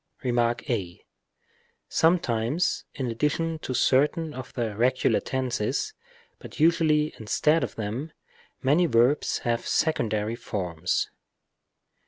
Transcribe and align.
Rem. 0.23 0.39
a. 0.39 1.05
Sometimes 1.87 2.85
in 2.95 3.05
addition 3.11 3.59
to 3.59 3.75
certain 3.75 4.33
of 4.33 4.51
the 4.53 4.75
regular 4.75 5.19
tenses, 5.19 5.93
but 6.39 6.59
usually 6.59 7.13
instead 7.19 7.63
of 7.63 7.75
them, 7.75 8.11
many 8.63 8.87
verbs 8.87 9.37
have 9.45 9.67
secondary 9.67 10.35
forms. 10.35 11.11